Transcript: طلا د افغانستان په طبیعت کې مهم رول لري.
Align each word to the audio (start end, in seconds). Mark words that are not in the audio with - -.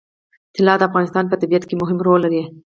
طلا 0.55 0.73
د 0.77 0.81
افغانستان 0.89 1.25
په 1.27 1.35
طبیعت 1.41 1.63
کې 1.67 1.75
مهم 1.81 1.97
رول 2.05 2.19
لري. 2.25 2.43